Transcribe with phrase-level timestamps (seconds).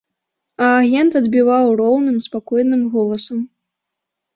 [0.67, 3.49] А агент адбіваў роўным спакойным голасам.